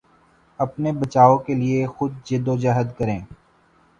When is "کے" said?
1.37-1.55